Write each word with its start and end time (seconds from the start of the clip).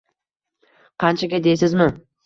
Qanchaga 1.05 1.45
deysizmi? 1.51 1.91